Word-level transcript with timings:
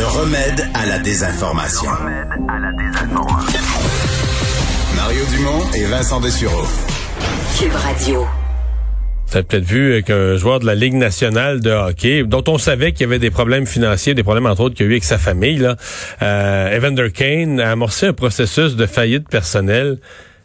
Le 0.00 0.06
remède 0.06 0.66
à 0.72 0.86
la 0.86 0.98
désinformation. 0.98 1.90
Mario 4.96 5.24
Dumont 5.30 5.70
et 5.76 5.84
Vincent 5.84 6.20
Dessureau. 6.22 6.64
Cube 7.58 7.74
Radio. 7.74 8.26
Tu 9.30 9.36
as 9.36 9.42
peut-être 9.42 9.64
vu 9.64 10.02
qu'un 10.02 10.38
joueur 10.38 10.58
de 10.58 10.64
la 10.64 10.74
Ligue 10.74 10.94
nationale 10.94 11.60
de 11.60 11.70
hockey, 11.70 12.22
dont 12.22 12.42
on 12.48 12.56
savait 12.56 12.92
qu'il 12.92 13.02
y 13.02 13.04
avait 13.04 13.18
des 13.18 13.30
problèmes 13.30 13.66
financiers, 13.66 14.14
des 14.14 14.22
problèmes 14.22 14.46
entre 14.46 14.62
autres 14.62 14.74
qu'il 14.74 14.86
y 14.86 14.88
a 14.88 14.90
eu 14.90 14.94
avec 14.94 15.04
sa 15.04 15.18
famille, 15.18 15.58
là, 15.58 15.76
euh, 16.22 16.74
Evander 16.74 17.10
Kane, 17.12 17.60
a 17.60 17.72
amorcé 17.72 18.06
un 18.06 18.14
processus 18.14 18.76
de 18.76 18.86
faillite 18.86 19.28
personnelle 19.28 19.98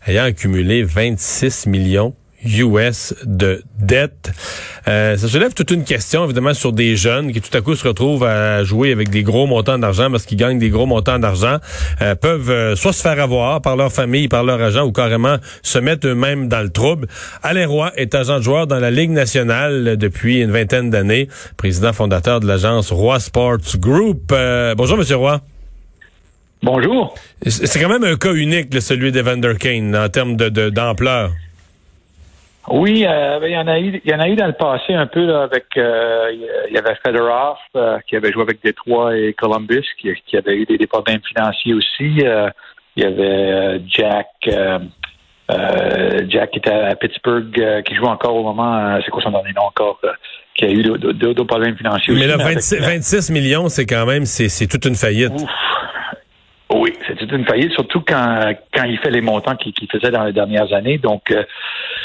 ayant 0.05 0.25
accumulé 0.25 0.83
26 0.83 1.67
millions 1.67 2.13
US 2.45 3.13
de 3.25 3.63
dette. 3.79 4.31
Euh, 4.87 5.17
ça 5.17 5.27
soulève 5.27 5.53
toute 5.53 5.71
une 5.71 5.83
question, 5.83 6.25
évidemment, 6.25 6.53
sur 6.53 6.71
des 6.71 6.95
jeunes 6.95 7.31
qui 7.31 7.41
tout 7.41 7.55
à 7.57 7.61
coup 7.61 7.75
se 7.75 7.87
retrouvent 7.87 8.23
à 8.23 8.63
jouer 8.63 8.91
avec 8.91 9.09
des 9.09 9.23
gros 9.23 9.47
montants 9.47 9.77
d'argent 9.77 10.11
parce 10.11 10.25
qu'ils 10.25 10.37
gagnent 10.37 10.59
des 10.59 10.69
gros 10.69 10.85
montants 10.85 11.19
d'argent, 11.19 11.57
euh, 12.01 12.15
peuvent 12.15 12.49
euh, 12.49 12.75
soit 12.75 12.93
se 12.93 13.01
faire 13.01 13.19
avoir 13.19 13.61
par 13.61 13.75
leur 13.75 13.91
famille, 13.91 14.27
par 14.27 14.43
leur 14.43 14.61
agent, 14.61 14.85
ou 14.85 14.91
carrément 14.91 15.37
se 15.63 15.79
mettre 15.79 16.07
eux-mêmes 16.07 16.47
dans 16.47 16.61
le 16.61 16.69
trouble. 16.69 17.07
Alain 17.43 17.67
Roy 17.67 17.91
est 17.95 18.13
agent 18.15 18.37
de 18.37 18.43
joueur 18.43 18.67
dans 18.67 18.79
la 18.79 18.91
Ligue 18.91 19.11
nationale 19.11 19.97
depuis 19.97 20.41
une 20.41 20.51
vingtaine 20.51 20.89
d'années, 20.89 21.27
président 21.57 21.93
fondateur 21.93 22.39
de 22.39 22.47
l'agence 22.47 22.91
Roy 22.91 23.19
Sports 23.19 23.77
Group. 23.77 24.33
bonjour, 24.77 24.97
Monsieur 24.97 25.17
Roy. 25.17 25.41
Bonjour. 26.63 27.15
C'est 27.45 27.79
quand 27.79 27.89
même 27.89 28.03
un 28.03 28.15
cas 28.15 28.33
unique, 28.33 28.69
celui 28.81 29.11
d'Evander 29.11 29.53
Kane, 29.59 29.95
en 29.95 30.09
termes 30.09 30.35
de 30.35 30.69
d'ampleur. 30.69 31.31
Oui, 32.69 33.05
euh, 33.07 33.39
ben, 33.39 33.47
il 33.47 33.53
y 33.53 33.57
en 33.57 33.67
a 33.67 33.79
eu, 33.79 34.01
il 34.03 34.11
y 34.11 34.13
en 34.13 34.19
a 34.19 34.27
eu 34.27 34.35
dans 34.35 34.47
le 34.47 34.53
passé 34.53 34.93
un 34.93 35.05
peu 35.05 35.25
là, 35.25 35.43
avec 35.43 35.65
euh, 35.77 36.31
il 36.67 36.73
y 36.73 36.77
avait 36.77 36.95
Fedorov 37.05 37.57
euh, 37.75 37.99
qui 38.07 38.15
avait 38.15 38.31
joué 38.31 38.41
avec 38.41 38.63
Détroit 38.63 39.15
et 39.15 39.33
Columbus 39.33 39.85
qui, 39.99 40.09
qui 40.25 40.37
avait 40.37 40.55
eu 40.55 40.65
des, 40.65 40.77
des 40.77 40.87
problèmes 40.87 41.21
financiers 41.27 41.73
aussi. 41.73 42.17
Euh, 42.23 42.49
il 42.95 43.03
y 43.03 43.05
avait 43.05 43.81
Jack 43.87 44.27
Jack 46.29 46.51
qui 46.51 46.57
était 46.59 46.71
à 46.71 46.95
Pittsburgh 46.95 47.83
qui 47.83 47.93
joue 47.93 48.05
encore 48.05 48.35
au 48.35 48.43
moment 48.43 48.97
c'est 49.03 49.11
quoi 49.11 49.21
son 49.21 49.31
dernier 49.31 49.51
nom 49.53 49.63
encore 49.63 49.99
qui 50.55 50.63
a 50.63 50.69
eu 50.69 50.81
d'autres 50.81 51.43
problèmes 51.43 51.75
financiers 51.75 52.13
mais 52.13 52.21
aussi. 52.21 52.37
Mais 52.37 52.37
là 52.37 52.51
26, 52.51 52.79
26 52.79 53.31
millions 53.31 53.67
c'est 53.67 53.85
quand 53.85 54.05
même 54.05 54.25
c'est 54.25 54.47
c'est 54.47 54.67
toute 54.67 54.85
une 54.85 54.95
faillite. 54.95 55.33
Ouf. 55.33 55.49
C'est 57.27 57.35
une 57.35 57.45
faillite, 57.45 57.71
surtout 57.73 58.01
quand, 58.01 58.53
quand 58.73 58.83
il 58.83 58.97
fait 58.99 59.11
les 59.11 59.21
montants 59.21 59.55
qu'il 59.55 59.73
faisait 59.91 60.11
dans 60.11 60.23
les 60.23 60.33
dernières 60.33 60.71
années. 60.73 60.97
Donc, 60.97 61.31
euh, 61.31 61.43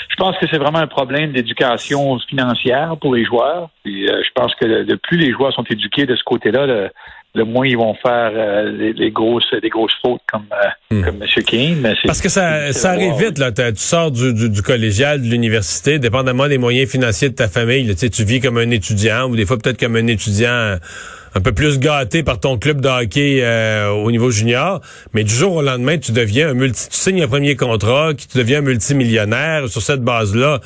je 0.08 0.16
pense 0.16 0.36
que 0.38 0.46
c'est 0.50 0.58
vraiment 0.58 0.78
un 0.78 0.86
problème 0.86 1.32
d'éducation 1.32 2.18
financière 2.28 2.96
pour 3.00 3.14
les 3.14 3.24
joueurs. 3.24 3.70
Euh, 3.86 4.22
je 4.22 4.30
pense 4.34 4.54
que 4.54 4.66
le, 4.66 4.96
plus 4.96 5.18
les 5.18 5.32
joueurs 5.32 5.52
sont 5.52 5.64
éduqués 5.64 6.06
de 6.06 6.16
ce 6.16 6.22
côté-là, 6.24 6.66
le, 6.66 6.90
le 7.34 7.44
moins 7.44 7.66
ils 7.66 7.76
vont 7.76 7.94
faire 7.94 8.32
euh, 8.34 8.92
les, 8.96 9.10
grosses 9.10 9.54
des 9.62 9.68
grosses 9.68 9.94
fautes 10.02 10.22
comme 10.30 10.46
hmm. 10.90 11.04
comme 11.04 11.22
M. 11.22 11.44
King. 11.44 11.82
Parce 12.04 12.20
que 12.20 12.28
ça, 12.28 12.72
ça 12.72 12.90
arrive 12.90 13.14
vite 13.14 13.38
là. 13.38 13.52
Tu 13.52 13.62
sors 13.76 14.10
du, 14.10 14.34
du, 14.34 14.50
du 14.50 14.62
collégial, 14.62 15.20
de 15.20 15.26
l'université, 15.26 15.98
dépendamment 15.98 16.48
des 16.48 16.58
moyens 16.58 16.90
financiers 16.90 17.28
de 17.28 17.34
ta 17.34 17.48
famille. 17.48 17.84
Là, 17.84 17.94
tu 17.94 18.24
vis 18.24 18.40
comme 18.40 18.58
un 18.58 18.70
étudiant 18.70 19.28
ou 19.28 19.36
des 19.36 19.46
fois 19.46 19.58
peut-être 19.58 19.78
comme 19.78 19.96
un 19.96 20.06
étudiant 20.06 20.76
un 21.34 21.40
peu 21.40 21.52
plus 21.52 21.78
gâté 21.78 22.22
par 22.22 22.40
ton 22.40 22.58
club 22.58 22.80
de 22.80 22.88
hockey 22.88 23.40
euh, 23.42 23.88
au 23.90 24.10
niveau 24.10 24.30
junior, 24.30 24.80
mais 25.14 25.24
du 25.24 25.32
jour 25.32 25.54
au 25.54 25.62
lendemain, 25.62 25.98
tu 25.98 26.12
deviens 26.12 26.50
un 26.50 26.54
multi, 26.54 26.88
tu 26.88 26.96
signes 26.96 27.22
un 27.22 27.28
premier 27.28 27.56
contrat, 27.56 28.12
tu 28.14 28.36
deviens 28.36 28.60
multimillionnaire 28.60 29.68
sur 29.68 29.82
cette 29.82 30.02
base-là. 30.02 30.60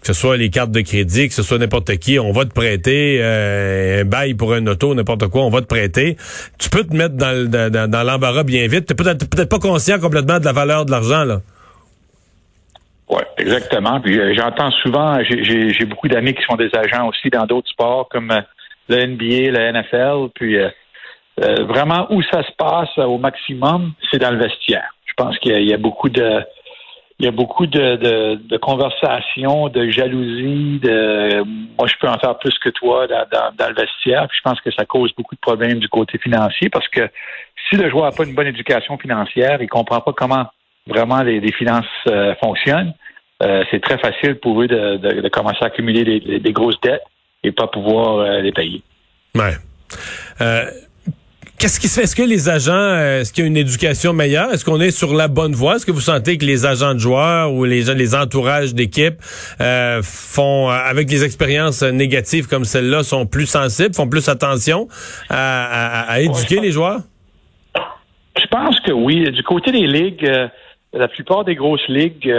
Que 0.00 0.06
ce 0.06 0.12
soit 0.12 0.36
les 0.36 0.48
cartes 0.48 0.70
de 0.70 0.80
crédit, 0.80 1.26
que 1.26 1.34
ce 1.34 1.42
soit 1.42 1.58
n'importe 1.58 1.96
qui, 1.96 2.20
on 2.20 2.30
va 2.30 2.44
te 2.44 2.52
prêter 2.52 3.18
euh, 3.20 4.02
un 4.02 4.04
bail 4.04 4.34
pour 4.34 4.54
un 4.54 4.64
auto, 4.68 4.94
n'importe 4.94 5.26
quoi, 5.26 5.42
on 5.42 5.50
va 5.50 5.60
te 5.60 5.66
prêter. 5.66 6.16
Tu 6.56 6.70
peux 6.70 6.84
te 6.84 6.94
mettre 6.94 7.16
dans, 7.16 7.50
dans, 7.50 7.90
dans 7.90 8.02
l'embarras 8.04 8.44
bien 8.44 8.68
vite. 8.68 8.86
Tu 8.86 8.94
peut-être 8.94 9.28
peut-être 9.28 9.48
pas 9.48 9.58
conscient 9.58 9.98
complètement 9.98 10.38
de 10.38 10.44
la 10.44 10.52
valeur 10.52 10.86
de 10.86 10.92
l'argent 10.92 11.24
là. 11.24 11.40
Oui, 13.10 13.22
exactement. 13.38 14.00
Puis 14.00 14.20
euh, 14.20 14.34
j'entends 14.36 14.70
souvent, 14.70 15.18
j'ai 15.24 15.84
beaucoup 15.84 16.06
d'amis 16.06 16.34
qui 16.34 16.42
sont 16.44 16.56
des 16.56 16.70
agents 16.74 17.08
aussi 17.08 17.28
dans 17.30 17.46
d'autres 17.46 17.68
sports 17.68 18.08
comme 18.08 18.30
le 18.88 19.06
NBA, 19.06 19.50
le 19.50 19.72
NFL, 19.72 20.30
puis 20.34 20.56
euh, 20.56 20.68
euh, 21.42 21.64
vraiment 21.64 22.06
où 22.10 22.22
ça 22.22 22.42
se 22.42 22.52
passe 22.56 22.96
au 22.98 23.18
maximum, 23.18 23.92
c'est 24.10 24.18
dans 24.18 24.30
le 24.30 24.38
vestiaire. 24.38 24.94
Je 25.04 25.12
pense 25.16 25.38
qu'il 25.38 25.62
y, 25.62 25.72
a 25.72 25.78
beaucoup 25.78 26.08
de 26.08 26.42
il 27.18 27.24
y 27.24 27.28
a 27.28 27.32
beaucoup 27.32 27.66
de, 27.66 28.56
conversations, 28.58 29.68
de 29.68 29.90
jalousie, 29.90 30.78
de 30.80 31.42
moi 31.76 31.88
je 31.88 31.94
peux 32.00 32.08
en 32.08 32.18
faire 32.18 32.38
plus 32.38 32.56
que 32.58 32.68
toi 32.68 33.06
dans, 33.08 33.68
le 33.68 33.74
vestiaire. 33.74 34.28
Puis 34.28 34.38
je 34.38 34.42
pense 34.42 34.60
que 34.60 34.70
ça 34.70 34.84
cause 34.84 35.12
beaucoup 35.16 35.34
de 35.34 35.40
problèmes 35.40 35.80
du 35.80 35.88
côté 35.88 36.18
financier 36.18 36.68
parce 36.70 36.86
que 36.88 37.08
si 37.68 37.76
le 37.76 37.90
joueur 37.90 38.04
n'a 38.04 38.12
pas 38.12 38.24
une 38.24 38.34
bonne 38.34 38.46
éducation 38.46 38.96
financière, 38.98 39.60
il 39.60 39.68
comprend 39.68 40.00
pas 40.00 40.12
comment 40.12 40.46
vraiment 40.86 41.22
les, 41.22 41.52
finances 41.52 41.84
euh, 42.08 42.34
fonctionnent. 42.36 42.94
c'est 43.40 43.82
très 43.82 43.98
facile 43.98 44.36
pour 44.36 44.62
eux 44.62 44.68
de, 44.68 45.28
commencer 45.28 45.58
à 45.62 45.66
accumuler 45.66 46.20
des 46.20 46.52
grosses 46.52 46.80
dettes 46.80 47.02
et 47.44 47.52
pas 47.52 47.66
pouvoir 47.68 48.18
euh, 48.18 48.40
les 48.40 48.52
payer. 48.52 48.82
Ouais. 49.34 49.54
Euh, 50.40 50.64
qu'est-ce 51.58 51.78
qui 51.78 51.88
se 51.88 52.00
fait? 52.00 52.04
Est-ce 52.04 52.16
que 52.16 52.22
les 52.22 52.48
agents, 52.48 52.72
euh, 52.72 53.20
est-ce 53.20 53.32
qu'il 53.32 53.44
y 53.44 53.46
a 53.46 53.48
une 53.48 53.56
éducation 53.56 54.12
meilleure? 54.12 54.52
Est-ce 54.52 54.64
qu'on 54.64 54.80
est 54.80 54.90
sur 54.90 55.14
la 55.14 55.28
bonne 55.28 55.52
voie? 55.52 55.76
Est-ce 55.76 55.86
que 55.86 55.92
vous 55.92 56.00
sentez 56.00 56.38
que 56.38 56.44
les 56.44 56.66
agents 56.66 56.94
de 56.94 56.98
joueurs 56.98 57.52
ou 57.52 57.64
les, 57.64 57.94
les 57.94 58.14
entourages 58.14 58.74
d'équipe 58.74 59.22
font, 60.02 60.68
avec 60.68 61.06
des 61.06 61.24
expériences 61.24 61.82
négatives 61.82 62.48
comme 62.48 62.64
celle-là, 62.64 63.02
sont 63.02 63.26
plus 63.26 63.46
sensibles, 63.46 63.94
font 63.94 64.08
plus 64.08 64.28
attention 64.28 64.88
à, 65.30 66.20
éduquer 66.20 66.60
les 66.60 66.72
joueurs? 66.72 67.00
Je 68.40 68.46
pense 68.46 68.78
que 68.80 68.92
oui. 68.92 69.30
Du 69.32 69.42
côté 69.42 69.72
des 69.72 69.86
ligues, 69.86 70.30
la 70.92 71.08
plupart 71.08 71.44
des 71.44 71.54
grosses 71.54 71.86
ligues, 71.88 72.32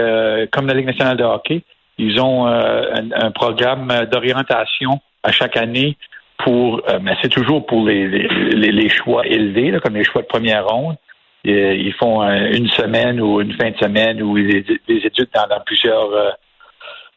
comme 0.50 0.66
la 0.66 0.74
Ligue 0.74 0.86
nationale 0.86 1.16
de 1.16 1.24
hockey, 1.24 1.62
ils 2.00 2.20
ont 2.20 2.48
euh, 2.48 2.82
un, 3.14 3.30
programme 3.30 3.92
d'orientation 4.10 5.00
à 5.22 5.32
chaque 5.32 5.56
année 5.56 5.96
pour, 6.38 6.80
euh, 6.88 6.98
mais 7.02 7.14
c'est 7.20 7.28
toujours 7.28 7.66
pour 7.66 7.86
les, 7.86 8.88
choix 8.88 9.26
élevés, 9.26 9.78
comme 9.82 9.96
les 9.96 10.04
choix 10.04 10.22
de 10.22 10.26
première 10.26 10.66
ronde. 10.66 10.96
ils 11.44 11.92
font 11.98 12.22
une 12.22 12.70
semaine 12.70 13.20
ou 13.20 13.40
une 13.42 13.52
fin 13.52 13.70
de 13.70 13.76
semaine 13.76 14.22
où 14.22 14.38
ils, 14.38 14.64
études 14.88 15.28
dans, 15.34 15.60
plusieurs 15.66 16.36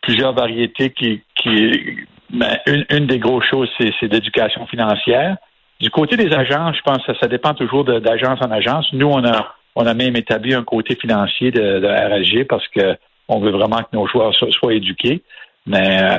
plusieurs 0.02 0.34
variétés 0.34 0.90
qui, 0.90 1.22
qui 1.38 2.06
ben, 2.30 2.58
une, 2.90 3.08
des 3.08 3.20
grosses 3.20 3.46
choses, 3.46 3.70
c'est, 3.80 4.12
l'éducation 4.12 4.66
financière. 4.68 5.38
Du 5.80 5.90
côté 5.90 6.18
des 6.18 6.34
agences, 6.34 6.76
je 6.76 6.82
pense 6.82 7.06
que 7.06 7.14
ça, 7.22 7.28
dépend 7.28 7.54
toujours 7.54 7.86
d'agence 7.86 8.40
en 8.42 8.52
agence. 8.52 8.92
Nous, 8.92 9.08
on 9.08 9.24
a 9.24 9.56
on 9.76 9.88
a 9.88 9.94
même 9.94 10.16
établi 10.16 10.54
un 10.54 10.64
côté 10.64 10.96
financier 10.96 11.50
de, 11.52 11.80
de 11.80 11.88
RSG 11.88 12.46
parce 12.48 12.68
que 12.68 12.96
on 13.28 13.40
veut 13.40 13.52
vraiment 13.52 13.78
que 13.78 13.94
nos 13.96 14.08
joueurs 14.08 14.34
soient, 14.34 14.74
éduqués. 14.74 15.22
Mais 15.66 16.04
euh, 16.04 16.18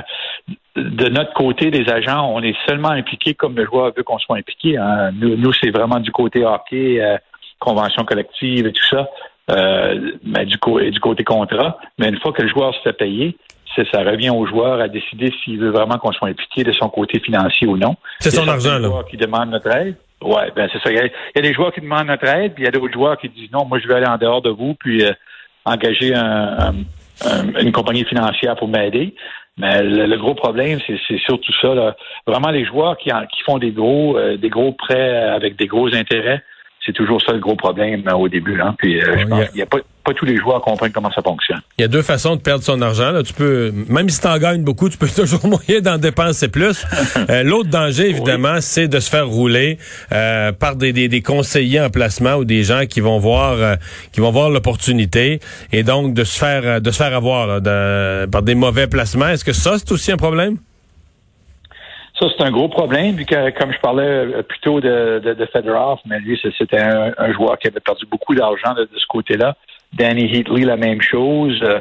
de 0.76 1.08
notre 1.08 1.34
côté, 1.34 1.70
des 1.70 1.90
agents, 1.90 2.30
on 2.32 2.42
est 2.42 2.56
seulement 2.66 2.90
impliqués 2.90 3.34
comme 3.34 3.56
le 3.56 3.66
joueur 3.66 3.92
veut 3.94 4.02
qu'on 4.02 4.18
soit 4.18 4.38
impliqué. 4.38 4.76
Hein. 4.78 5.10
Nous, 5.12 5.52
c'est 5.52 5.70
vraiment 5.70 6.00
du 6.00 6.10
côté 6.10 6.44
hockey, 6.44 7.00
euh, 7.02 7.18
convention 7.58 8.04
collective 8.04 8.66
et 8.66 8.72
tout 8.72 8.84
ça, 8.90 9.08
euh, 9.50 10.12
mais 10.24 10.46
du, 10.46 10.56
du 10.90 11.00
côté 11.00 11.24
contrat. 11.24 11.78
Mais 11.98 12.08
une 12.08 12.18
fois 12.20 12.32
que 12.32 12.42
le 12.42 12.48
joueur 12.48 12.74
se 12.74 12.80
fait 12.80 12.94
payer, 12.94 13.36
ça 13.92 14.02
revient 14.02 14.30
au 14.30 14.46
joueur 14.46 14.80
à 14.80 14.88
décider 14.88 15.32
s'il 15.42 15.58
veut 15.58 15.70
vraiment 15.70 15.98
qu'on 15.98 16.12
soit 16.12 16.28
impliqué 16.28 16.62
de 16.62 16.72
son 16.72 16.88
côté 16.88 17.18
financier 17.18 17.66
ou 17.66 17.76
non. 17.76 17.96
C'est 18.20 18.30
son 18.30 18.46
argent, 18.46 18.78
là. 18.78 18.88
qui 19.10 19.16
demandent 19.16 19.50
notre 19.50 19.70
aide. 19.74 19.96
Ouais, 20.22 20.50
ben 20.54 20.68
c'est 20.72 20.80
ça. 20.80 20.90
Il 20.90 20.96
y, 20.96 21.38
a, 21.38 21.42
des 21.42 21.52
joueurs 21.52 21.72
qui 21.72 21.80
demandent 21.80 22.06
notre 22.06 22.26
aide, 22.26 22.54
puis 22.54 22.62
il 22.62 22.66
y 22.66 22.68
a 22.68 22.70
d'autres 22.70 22.92
joueurs 22.92 23.18
qui 23.18 23.28
disent 23.28 23.50
non, 23.52 23.66
moi 23.66 23.78
je 23.78 23.88
vais 23.88 23.94
aller 23.94 24.06
en 24.06 24.16
dehors 24.16 24.40
de 24.40 24.50
vous, 24.50 24.74
puis 24.74 25.04
engager 25.64 26.14
une 26.14 27.72
compagnie 27.72 28.04
financière 28.04 28.56
pour 28.56 28.68
m'aider. 28.68 29.14
Mais 29.56 29.82
le, 29.82 30.16
gros 30.16 30.34
problème, 30.34 30.80
c'est 30.86 31.18
surtout 31.18 31.52
ça. 31.60 31.94
Vraiment, 32.26 32.50
les 32.50 32.64
joueurs 32.64 32.96
qui, 32.98 33.10
qui 33.10 33.42
font 33.44 33.58
des 33.58 33.70
gros, 33.70 34.16
euh, 34.18 34.36
des 34.36 34.48
gros 34.48 34.72
prêts 34.72 35.16
avec 35.16 35.56
des 35.56 35.66
gros 35.66 35.94
intérêts, 35.94 36.42
c'est 36.84 36.92
toujours 36.92 37.22
ça 37.22 37.32
le 37.32 37.38
gros 37.38 37.54
problème 37.54 38.02
euh, 38.08 38.14
au 38.14 38.28
début. 38.28 38.60
Hein. 38.60 38.74
Puis, 38.78 39.00
euh, 39.00 39.18
je 39.18 39.26
pense 39.26 39.54
n'y 39.54 39.62
a 39.62 39.66
pas 39.66 39.78
pas 40.04 40.14
tous 40.14 40.24
les 40.24 40.36
joueurs 40.36 40.60
comprennent 40.60 40.92
comment 40.92 41.10
ça 41.10 41.22
fonctionne. 41.22 41.60
Il 41.78 41.82
y 41.82 41.84
a 41.84 41.88
deux 41.88 42.02
façons 42.02 42.36
de 42.36 42.40
perdre 42.40 42.62
son 42.62 42.80
argent. 42.82 43.10
Là. 43.10 43.22
Tu 43.22 43.32
peux, 43.32 43.72
même 43.88 44.08
si 44.08 44.20
tu 44.20 44.26
en 44.26 44.38
gagnes 44.38 44.62
beaucoup, 44.62 44.88
tu 44.88 44.98
peux 44.98 45.08
toujours 45.16 45.46
moyen 45.46 45.80
d'en 45.80 45.98
dépenser 45.98 46.48
plus. 46.48 46.84
Euh, 47.30 47.42
L'autre 47.42 47.70
danger, 47.70 48.10
évidemment, 48.10 48.60
c'est 48.60 48.86
de 48.86 49.00
se 49.00 49.08
faire 49.08 49.26
rouler 49.26 49.78
euh, 50.12 50.52
par 50.52 50.76
des, 50.76 50.92
des, 50.92 51.08
des, 51.08 51.22
conseillers 51.22 51.80
en 51.80 51.88
placement 51.88 52.34
ou 52.34 52.44
des 52.44 52.64
gens 52.64 52.84
qui 52.86 53.00
vont 53.00 53.18
voir 53.18 53.52
euh, 53.52 53.76
qui 54.12 54.20
vont 54.20 54.30
voir 54.30 54.50
l'opportunité 54.50 55.40
et 55.72 55.82
donc 55.84 56.12
de 56.12 56.24
se 56.24 56.38
faire 56.38 56.80
de 56.82 56.90
se 56.90 56.96
faire 56.96 57.14
avoir 57.14 57.46
là, 57.46 57.60
de, 57.60 58.26
par 58.26 58.42
des 58.42 58.54
mauvais 58.54 58.88
placements. 58.88 59.28
Est-ce 59.28 59.44
que 59.44 59.52
ça, 59.52 59.78
c'est 59.78 59.90
aussi 59.92 60.12
un 60.12 60.16
problème? 60.16 60.58
Ça, 62.18 62.26
c'est 62.36 62.44
un 62.44 62.52
gros 62.52 62.68
problème, 62.68 63.16
vu 63.16 63.24
que, 63.24 63.50
comme 63.58 63.72
je 63.72 63.80
parlais 63.80 64.04
euh, 64.04 64.42
plus 64.42 64.60
tôt 64.60 64.80
de, 64.80 65.20
de, 65.22 65.34
de 65.34 65.48
mais 66.06 66.20
lui, 66.20 66.40
c'était 66.56 66.78
un, 66.78 67.12
un, 67.18 67.32
joueur 67.32 67.58
qui 67.58 67.66
avait 67.66 67.80
perdu 67.80 68.06
beaucoup 68.06 68.36
d'argent 68.36 68.72
de, 68.74 68.82
de, 68.82 68.98
ce 68.98 69.06
côté-là. 69.08 69.56
Danny 69.96 70.24
Heatley, 70.24 70.64
la 70.64 70.76
même 70.76 71.00
chose. 71.00 71.58
Euh, 71.62 71.80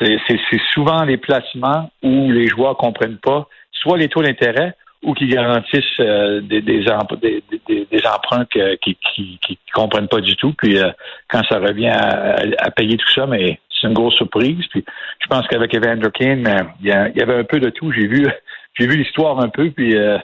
c'est 0.00 0.60
souvent 0.72 1.04
les 1.04 1.16
placements 1.16 1.90
où 2.02 2.30
les 2.30 2.48
joueurs 2.48 2.76
comprennent 2.76 3.18
pas 3.18 3.48
soit 3.72 3.96
les 3.96 4.08
taux 4.08 4.22
d'intérêt 4.22 4.74
ou 5.02 5.14
qui 5.14 5.28
garantissent 5.28 5.84
euh, 6.00 6.40
des, 6.40 6.60
des, 6.60 6.82
des, 6.82 7.86
des, 7.90 8.06
emprunts 8.06 8.44
qui, 8.82 8.96
qui, 8.96 9.38
qui, 9.40 9.58
comprennent 9.72 10.08
pas 10.08 10.20
du 10.20 10.34
tout. 10.36 10.52
Puis 10.58 10.78
euh, 10.78 10.90
quand 11.28 11.42
ça 11.48 11.58
revient 11.58 11.88
à, 11.88 12.36
à, 12.58 12.70
payer 12.70 12.96
tout 12.96 13.10
ça, 13.14 13.26
mais 13.26 13.60
c'est 13.70 13.86
une 13.86 13.94
grosse 13.94 14.16
surprise. 14.16 14.64
Puis 14.70 14.84
je 15.20 15.26
pense 15.28 15.46
qu'avec 15.46 15.72
Evander 15.74 16.10
Kane, 16.12 16.72
il 16.80 16.88
y, 16.88 16.92
avait 16.92 17.38
un 17.38 17.44
peu 17.44 17.60
de 17.60 17.70
tout. 17.70 17.92
J'ai 17.92 18.06
vu 18.06 18.26
j'ai 18.78 18.86
vu 18.86 18.96
l'histoire 18.96 19.38
un 19.38 19.48
peu, 19.48 19.70
puis 19.70 19.96
euh, 19.96 20.18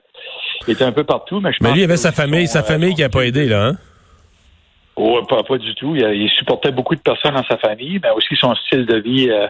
il 0.66 0.72
était 0.72 0.84
un 0.84 0.92
peu 0.92 1.04
partout. 1.04 1.40
Mais, 1.40 1.52
je 1.52 1.58
mais 1.62 1.72
lui, 1.72 1.80
il 1.80 1.84
avait 1.84 1.96
sa 1.96 2.12
famille, 2.12 2.46
sa 2.48 2.62
famille 2.62 2.94
qui 2.94 3.04
a 3.04 3.08
pas 3.08 3.24
aidé, 3.24 3.46
là, 3.46 3.66
hein? 3.66 3.76
Oh, 4.96 5.22
pas, 5.28 5.42
pas 5.42 5.58
du 5.58 5.74
tout. 5.74 5.94
Il, 5.96 6.02
il, 6.02 6.30
supportait 6.30 6.72
beaucoup 6.72 6.94
de 6.94 7.00
personnes 7.00 7.34
dans 7.34 7.44
sa 7.44 7.56
famille, 7.58 7.98
mais 8.02 8.10
aussi 8.10 8.36
son 8.36 8.54
style 8.54 8.86
de 8.86 8.96
vie. 8.96 9.30
Euh, 9.30 9.46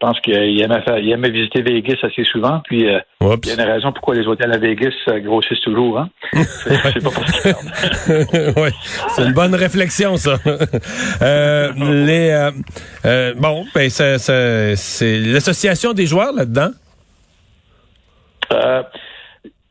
je 0.00 0.06
pense 0.06 0.20
qu'il 0.20 0.60
aimait, 0.62 0.84
il 1.02 1.10
aimait 1.10 1.30
visiter 1.30 1.60
Vegas 1.60 1.98
assez 2.04 2.22
souvent. 2.22 2.60
Puis 2.64 2.88
euh, 2.88 3.00
il 3.20 3.48
y 3.48 3.50
a 3.50 3.54
une 3.54 3.68
raison 3.68 3.90
pourquoi 3.90 4.14
les 4.14 4.28
hôtels 4.28 4.52
à 4.52 4.58
Vegas 4.58 4.94
euh, 5.08 5.18
grossissent 5.18 5.60
toujours. 5.62 5.98
Hein? 5.98 6.08
C'est 6.32 7.02
pas 7.02 7.10
parce 7.10 7.42
c'est 9.08 9.24
une 9.24 9.32
bonne 9.32 9.54
réflexion, 9.56 10.16
ça. 10.16 10.36
euh, 11.22 11.72
les, 12.04 13.34
bon, 13.36 13.64
ben, 13.74 13.90
c'est 13.90 15.18
l'association 15.18 15.92
des 15.92 16.06
joueurs 16.06 16.32
là-dedans? 16.32 16.70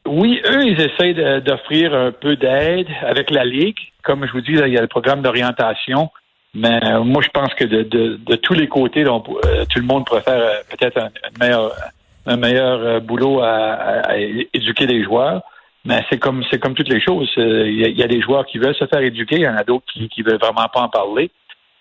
Oui, 0.07 0.41
eux, 0.45 0.65
ils 0.65 0.81
essayent 0.81 1.41
d'offrir 1.41 1.93
un 1.93 2.11
peu 2.11 2.35
d'aide 2.35 2.87
avec 3.01 3.29
la 3.29 3.45
Ligue. 3.45 3.77
Comme 4.03 4.25
je 4.25 4.31
vous 4.31 4.41
dis, 4.41 4.53
là, 4.53 4.67
il 4.67 4.73
y 4.73 4.77
a 4.77 4.81
le 4.81 4.87
programme 4.87 5.21
d'orientation. 5.21 6.09
Mais 6.53 6.79
euh, 6.83 7.03
moi, 7.03 7.21
je 7.21 7.29
pense 7.29 7.53
que 7.53 7.65
de, 7.65 7.83
de, 7.83 8.19
de 8.25 8.35
tous 8.35 8.53
les 8.53 8.67
côtés, 8.67 9.03
donc, 9.03 9.27
euh, 9.29 9.65
tout 9.69 9.79
le 9.79 9.85
monde 9.85 10.05
préfère 10.05 10.39
euh, 10.39 10.55
peut-être 10.69 10.97
un, 10.97 11.05
un, 11.07 11.39
meilleur, 11.39 11.71
un 12.25 12.37
meilleur 12.37 12.79
euh, 12.79 12.99
boulot 12.99 13.41
à, 13.41 13.49
à, 13.49 14.11
à, 14.11 14.17
éduquer 14.17 14.87
les 14.87 15.03
joueurs. 15.03 15.41
Mais 15.85 16.03
c'est 16.09 16.17
comme 16.17 16.43
c'est 16.49 16.59
comme 16.59 16.73
toutes 16.73 16.89
les 16.89 16.99
choses. 16.99 17.31
Il 17.37 17.79
y, 17.79 17.85
a, 17.85 17.87
il 17.87 17.97
y, 17.97 18.03
a, 18.03 18.07
des 18.07 18.21
joueurs 18.21 18.45
qui 18.45 18.57
veulent 18.57 18.75
se 18.75 18.85
faire 18.87 19.01
éduquer, 19.01 19.35
il 19.35 19.43
y 19.43 19.47
en 19.47 19.55
a 19.55 19.63
d'autres 19.63 19.85
qui, 19.93 20.09
qui 20.09 20.21
veulent 20.21 20.39
vraiment 20.39 20.67
pas 20.73 20.81
en 20.81 20.89
parler. 20.89 21.31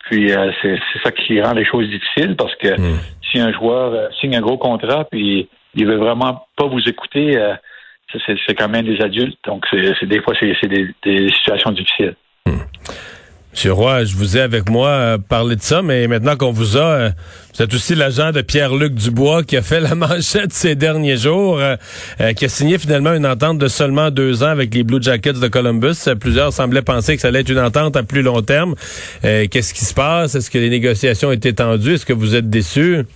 Puis 0.05 0.31
c'est 0.63 0.79
ça 1.03 1.11
qui 1.11 1.41
rend 1.41 1.55
les 1.55 1.65
choses 1.65 1.89
difficiles 1.89 2.37
parce 2.37 2.55
que 2.55 2.81
mm. 2.81 3.01
si 3.33 3.41
un 3.41 3.53
joueur 3.53 4.13
signe 4.21 4.37
un 4.37 4.41
gros 4.41 4.59
contrat 4.59 5.05
puis 5.11 5.49
il 5.75 5.87
veut 5.87 5.97
vraiment 5.97 6.47
pas 6.55 6.67
vous 6.67 6.89
écouter, 6.89 7.37
c'est 8.47 8.55
quand 8.55 8.69
même 8.69 8.87
des 8.87 9.01
adultes. 9.01 9.39
Donc, 9.47 9.65
c'est 9.71 10.07
des 10.07 10.21
fois, 10.23 10.35
c'est 10.39 10.69
des, 10.69 10.89
des, 11.05 11.31
situations 11.33 11.73
difficiles. 11.73 12.15
Hmm. 12.47 12.59
Monsieur 13.53 13.73
Roy, 13.73 14.05
je 14.05 14.15
vous 14.17 14.37
ai 14.37 14.43
avec 14.43 14.69
moi 14.69 14.89
euh, 14.89 15.19
parlé 15.19 15.57
de 15.57 15.63
ça, 15.63 15.81
mais 15.81 16.07
maintenant 16.09 16.37
qu'on 16.37 16.53
vous 16.53 16.77
a, 16.77 16.81
euh, 16.81 17.11
vous 17.55 17.63
êtes 17.63 17.73
aussi 17.73 17.95
l'agent 17.95 18.31
de 18.31 18.43
Pierre-Luc 18.43 18.93
Dubois 18.93 19.45
qui 19.45 19.57
a 19.57 19.63
fait 19.63 19.81
la 19.81 19.95
manchette 19.95 20.53
ces 20.53 20.75
derniers 20.75 21.17
jours, 21.17 21.59
euh, 21.59 21.77
qui 22.35 22.45
a 22.45 22.49
signé 22.51 22.79
finalement 22.79 23.15
une 23.15 23.27
entente 23.27 23.59
de 23.59 23.69
seulement 23.69 24.11
deux 24.11 24.43
ans 24.43 24.49
avec 24.49 24.75
les 24.75 24.85
Blue 24.85 25.03
Jackets 25.03 25.41
de 25.41 25.49
Columbus. 25.49 25.97
Plusieurs 26.21 26.53
semblaient 26.53 26.83
penser 26.83 27.17
que 27.17 27.23
ça 27.23 27.29
allait 27.29 27.41
être 27.41 27.49
une 27.49 27.59
entente 27.59 27.97
à 27.97 28.03
plus 28.03 28.21
long 28.21 28.43
terme. 28.43 28.75
Qu'est-ce 29.23 29.73
qui 29.73 29.85
se 29.87 29.95
passe? 29.95 30.35
Est-ce 30.35 30.51
que 30.51 30.59
les 30.59 30.71
négociations 30.71 31.33
été 31.33 31.55
tendues? 31.55 31.95
Est-ce 31.95 32.07
que 32.07 32.13
vous 32.13 32.35
êtes 32.35 32.51
déçus? 32.51 33.07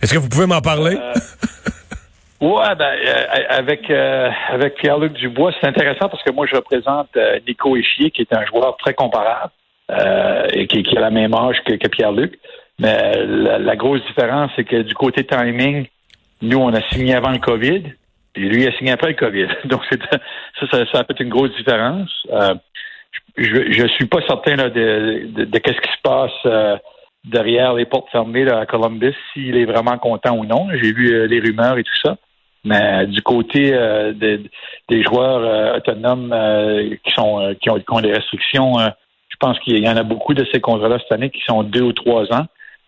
Est-ce 0.00 0.14
que 0.14 0.18
vous 0.18 0.28
pouvez 0.28 0.46
m'en 0.46 0.60
parler? 0.60 0.96
Ouais, 2.40 2.74
ben, 2.76 2.94
euh, 3.04 3.44
avec 3.48 3.90
euh, 3.90 4.30
avec 4.48 4.76
Pierre-Luc 4.76 5.14
Dubois, 5.14 5.50
c'est 5.60 5.66
intéressant 5.66 6.08
parce 6.08 6.22
que 6.22 6.30
moi 6.30 6.46
je 6.46 6.54
représente 6.54 7.08
euh, 7.16 7.40
Nico 7.48 7.76
Echier, 7.76 8.12
qui 8.12 8.22
est 8.22 8.32
un 8.32 8.46
joueur 8.46 8.76
très 8.76 8.94
comparable 8.94 9.52
et 10.52 10.66
qui, 10.66 10.82
qui, 10.82 10.98
a 10.98 11.00
la 11.00 11.10
même 11.10 11.32
âge 11.34 11.56
que, 11.64 11.72
que 11.72 11.88
Pierre-Luc. 11.88 12.38
Mais 12.78 13.24
la, 13.24 13.58
la, 13.58 13.74
grosse 13.74 14.04
différence, 14.06 14.50
c'est 14.54 14.64
que 14.64 14.82
du 14.82 14.94
côté 14.94 15.24
timing, 15.24 15.86
nous 16.42 16.58
on 16.58 16.74
a 16.74 16.82
signé 16.90 17.14
avant 17.14 17.30
le 17.30 17.38
COVID, 17.38 17.84
et 18.34 18.40
lui 18.40 18.66
a 18.66 18.72
signé 18.72 18.92
après 18.92 19.08
le 19.08 19.14
COVID. 19.14 19.48
Donc 19.64 19.80
c'est 19.90 19.98
ça, 20.02 20.18
ça, 20.70 20.84
ça, 20.92 21.04
fait 21.04 21.20
une 21.20 21.30
grosse 21.30 21.56
différence. 21.56 22.10
je, 23.38 23.72
je 23.72 23.86
suis 23.94 24.04
pas 24.04 24.20
certain 24.28 24.56
là, 24.56 24.68
de, 24.68 25.26
de, 25.28 25.44
de 25.44 25.58
qu'est-ce 25.58 25.80
qui 25.80 25.90
se 25.90 26.02
passe 26.02 26.80
derrière 27.24 27.72
les 27.72 27.86
portes 27.86 28.10
fermées 28.10 28.44
là, 28.44 28.58
à 28.58 28.66
Columbus, 28.66 29.14
s'il 29.32 29.56
est 29.56 29.64
vraiment 29.64 29.96
content 29.96 30.36
ou 30.36 30.44
non. 30.44 30.68
J'ai 30.74 30.92
vu 30.92 31.26
les 31.26 31.40
rumeurs 31.40 31.78
et 31.78 31.82
tout 31.82 31.96
ça. 32.04 32.18
Mais 32.64 33.06
du 33.06 33.22
côté 33.22 33.72
euh, 33.72 34.12
de, 34.12 34.42
des 34.88 35.02
joueurs 35.02 35.42
euh, 35.42 35.76
autonomes 35.76 36.32
euh, 36.32 36.94
qui 37.04 37.12
sont 37.12 37.54
qui 37.60 37.70
ont, 37.70 37.78
qui, 37.78 37.92
ont, 37.92 38.00
des 38.00 38.12
restrictions, 38.12 38.74
je 39.28 39.36
pense 39.38 39.58
qu'il 39.60 39.78
y 39.78 39.88
en 39.88 39.96
a 39.96 40.02
beaucoup 40.02 40.34
de 40.34 40.46
ces 40.52 40.60
contrats-là 40.60 40.98
cette 40.98 41.12
année 41.12 41.30
qui 41.30 41.40
sont 41.46 41.62
deux 41.62 41.82
ou 41.82 41.92
trois 41.92 42.24
ans. 42.32 42.46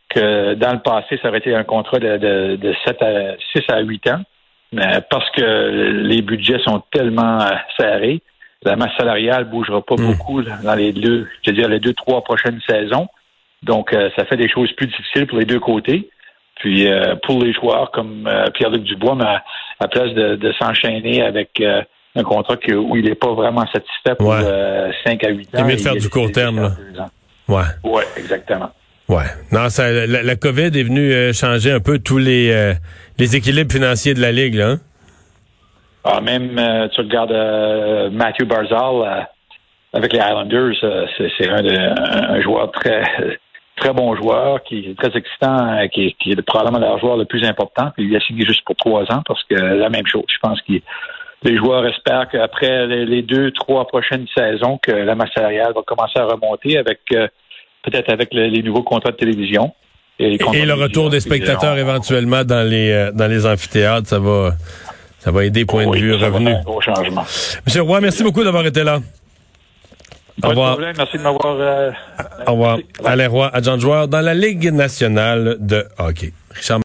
Que 0.08 0.55
dans 0.55 0.72
le 0.72 0.81
passé, 0.81 1.20
ça 1.22 1.28
aurait 1.28 1.38
été 1.38 1.55
un 1.55 1.62
contrat 1.62 2.00
de, 2.00 2.17
de, 2.17 2.56
de 2.56 2.75
7 2.84 3.02
à 3.02 3.37
6 3.55 3.62
à 3.69 3.81
8 3.81 4.08
ans. 4.08 4.22
Mais 4.72 5.00
parce 5.08 5.28
que 5.31 6.02
les 6.02 6.22
budgets 6.22 6.58
sont 6.64 6.82
tellement 6.93 7.38
serrés, 7.78 8.20
la 8.64 8.76
masse 8.76 8.96
salariale 8.96 9.44
bougera 9.44 9.82
pas 9.82 9.94
mmh. 9.94 10.06
beaucoup 10.06 10.43
dans 10.43 10.75
les 10.75 10.93
deux, 10.93 11.28
je 11.43 11.50
veux 11.50 11.56
dire, 11.56 11.69
les 11.69 11.81
deux, 11.81 11.94
trois 11.94 12.22
prochaines 12.22 12.61
saisons. 12.69 13.08
Donc, 13.62 13.94
ça 14.17 14.25
fait 14.25 14.37
des 14.37 14.49
choses 14.49 14.72
plus 14.72 14.87
difficiles 14.87 15.26
pour 15.26 15.38
les 15.38 15.44
deux 15.44 15.61
côtés. 15.61 16.08
Puis 16.60 16.86
euh, 16.86 17.16
pour 17.22 17.42
les 17.42 17.52
joueurs 17.52 17.90
comme 17.90 18.26
euh, 18.26 18.50
Pierre-Luc 18.54 18.84
Dubois, 18.84 19.16
mais 19.16 19.24
à, 19.80 19.88
place 19.88 20.12
de, 20.12 20.36
de 20.36 20.52
s'enchaîner 20.52 21.22
avec 21.22 21.50
euh, 21.60 21.82
un 22.14 22.22
contrat 22.22 22.56
que, 22.56 22.74
où 22.74 22.96
il 22.96 23.06
n'est 23.06 23.14
pas 23.14 23.32
vraiment 23.32 23.66
satisfait 23.66 24.14
pour 24.18 24.28
ouais. 24.28 24.90
5 25.04 25.24
à 25.24 25.30
8 25.30 25.46
ans. 25.46 25.48
C'est 25.54 25.64
mieux 25.64 25.76
de 25.76 25.80
faire 25.80 25.96
du 25.96 26.08
court 26.10 26.30
terme. 26.30 26.60
Là. 26.60 27.08
Ouais. 27.48 27.62
Ouais, 27.82 28.04
exactement. 28.16 28.70
Ouais. 29.08 29.24
Non, 29.50 29.70
ça, 29.70 29.90
la, 29.90 30.22
la 30.22 30.36
COVID 30.36 30.66
est 30.78 30.82
venue 30.82 31.32
changer 31.32 31.72
un 31.72 31.80
peu 31.80 31.98
tous 31.98 32.18
les, 32.18 32.74
les 33.18 33.36
équilibres 33.36 33.72
financiers 33.72 34.14
de 34.14 34.20
la 34.20 34.30
Ligue, 34.30 34.54
là. 34.54 34.68
Hein? 34.68 34.80
Ah, 36.04 36.20
même, 36.20 36.60
tu 36.94 37.00
regardes 37.00 38.12
Matthew 38.12 38.44
Barzal 38.44 39.26
avec 39.93 40.12
les 40.12 40.19
Islanders, 40.19 40.74
c'est 41.17 41.48
un, 41.48 41.64
un, 41.64 42.34
un 42.34 42.40
joueur 42.40 42.70
très 42.70 43.02
très 43.81 43.93
bon 43.93 44.15
joueur, 44.15 44.63
qui 44.63 44.79
est 44.91 44.99
très 44.99 45.17
excitant, 45.19 45.58
euh, 45.58 45.87
qui 45.89 46.06
est, 46.06 46.13
qui 46.20 46.31
est 46.32 46.43
probablement 46.43 46.79
leur 46.79 46.99
joueur 46.99 47.17
le 47.17 47.25
plus 47.25 47.44
important. 47.44 47.91
Puis 47.96 48.06
il 48.06 48.15
a 48.15 48.20
signé 48.20 48.44
juste 48.46 48.65
pour 48.65 48.77
trois 48.77 49.03
ans 49.13 49.22
parce 49.27 49.43
que 49.44 49.55
la 49.55 49.89
même 49.89 50.06
chose. 50.06 50.25
Je 50.29 50.39
pense 50.41 50.60
que 50.63 50.75
les 51.43 51.56
joueurs 51.56 51.87
espèrent 51.87 52.29
qu'après 52.31 52.87
les 52.87 53.22
deux, 53.22 53.51
trois 53.53 53.87
prochaines 53.87 54.27
saisons, 54.37 54.79
que 54.82 54.93
la 54.93 55.15
masse 55.15 55.31
salariale 55.34 55.72
va 55.75 55.82
commencer 55.87 56.19
à 56.19 56.27
remonter 56.27 56.77
avec 56.79 57.01
euh, 57.13 57.27
peut-être 57.82 58.13
avec 58.13 58.29
les 58.32 58.63
nouveaux 58.63 58.82
contrats 58.82 59.13
de 59.13 59.17
télévision. 59.17 59.72
Et, 60.19 60.34
et 60.34 60.67
le 60.67 60.75
retour 60.75 61.08
des 61.08 61.20
spectateurs 61.20 61.79
éventuellement 61.79 62.44
dans 62.44 62.69
les 62.69 62.91
euh, 62.93 63.10
dans 63.13 63.27
les 63.27 63.46
amphithéâtres, 63.46 64.06
ça 64.06 64.19
va 64.19 64.51
ça 65.19 65.31
va 65.31 65.44
aider 65.44 65.65
point 65.65 65.87
de 65.87 65.96
vue 65.96 66.15
revenu. 66.15 66.53
changement. 66.81 67.22
Monsieur 67.67 67.82
Roy, 67.82 68.01
merci 68.03 68.22
beaucoup 68.22 68.44
d'avoir 68.44 68.67
été 68.67 68.84
là. 68.84 69.01
Au 70.43 70.49
revoir. 70.49 70.79
Merci 70.97 71.19
de 71.19 71.23
m'avoir. 71.23 71.56
Euh, 71.59 71.91
Au 72.47 72.53
revoir. 72.53 72.79
Alain 73.05 73.29
Roy, 73.29 73.51
adjoint 73.53 73.79
joueur 73.79 74.09
dans 74.09 74.20
la 74.20 74.35
Ligue 74.35 74.73
nationale 74.73 75.56
de 75.59 75.85
hockey. 75.99 76.32
Richard 76.55 76.79